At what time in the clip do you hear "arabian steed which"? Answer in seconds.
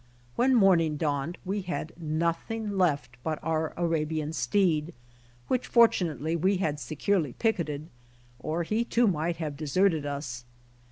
3.77-5.67